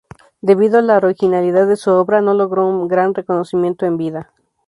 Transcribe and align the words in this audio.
Debido 0.41 0.79
a 0.79 0.81
la 0.81 0.97
originalidad 0.97 1.67
de 1.67 1.75
su 1.75 1.91
obra, 1.91 2.21
no 2.21 2.33
logró 2.33 2.67
un 2.67 2.87
gran 2.87 3.13
reconocimiento 3.13 3.85
en 3.85 3.97
vida. 3.97 4.33